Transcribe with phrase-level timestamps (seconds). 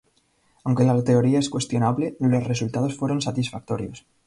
[0.63, 4.07] Aunque la teoría es cuestionable, los resultados fueron satisfactorios.